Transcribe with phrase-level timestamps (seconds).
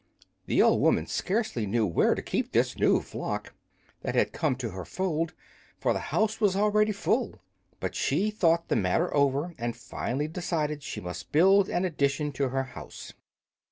[0.47, 3.53] The old woman scarcely knew where to keep this new flock
[4.01, 5.35] that had come to her fold,
[5.77, 7.39] for the house was already full;
[7.79, 12.49] but she thought the matter over and finally decided she must build an addition to
[12.49, 13.13] her house.